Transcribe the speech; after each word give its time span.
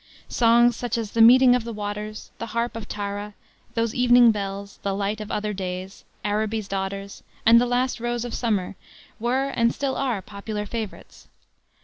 Songs 0.29 0.75
such 0.75 0.97
as 0.97 1.11
the 1.11 1.21
Meeting 1.21 1.53
of 1.53 1.63
the 1.63 1.71
Waters, 1.73 2.31
The 2.39 2.47
Harp 2.57 2.75
of 2.75 2.87
Tara, 2.87 3.35
Those 3.75 3.93
Evening 3.93 4.31
Bells, 4.31 4.79
the 4.81 4.95
Light 4.95 5.21
of 5.21 5.29
Other 5.29 5.53
Days, 5.53 6.05
Araby's 6.25 6.67
Daughter, 6.67 7.07
and 7.45 7.61
the 7.61 7.67
Last 7.67 7.99
Rose 7.99 8.25
of 8.25 8.33
Summer 8.33 8.75
were, 9.19 9.49
and 9.49 9.71
still 9.71 9.95
are, 9.95 10.23
popular 10.23 10.65
favorites. 10.65 11.27